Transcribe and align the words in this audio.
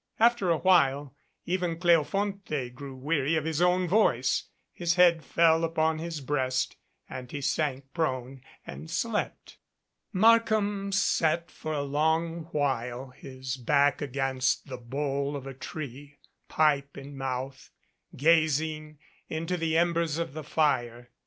After 0.19 0.49
a 0.49 0.57
while 0.57 1.15
even 1.45 1.77
Cleofonte 1.77 2.73
grew 2.73 2.95
weary 2.95 3.35
of 3.35 3.45
his 3.45 3.61
own 3.61 3.87
voice, 3.87 4.45
his 4.73 4.95
head 4.95 5.23
fell 5.23 5.63
upon 5.63 5.99
his 5.99 6.21
breast, 6.21 6.75
and 7.07 7.31
he 7.31 7.39
sank 7.39 7.93
prone 7.93 8.41
and 8.65 8.89
slept. 8.89 9.59
Markham 10.11 10.91
sat 10.91 11.51
for 11.51 11.73
a 11.73 11.83
long 11.83 12.45
while, 12.45 13.11
his 13.11 13.57
back 13.57 14.01
against 14.01 14.65
the 14.65 14.77
bole 14.77 15.35
of 15.35 15.45
a 15.45 15.53
tree, 15.53 16.17
pipe 16.49 16.97
in 16.97 17.15
mouth, 17.15 17.69
gazing 18.17 18.97
into 19.29 19.55
the 19.55 19.77
embers 19.77 20.17
of 20.17 20.33
the 20.33 20.43
fire. 20.43 21.11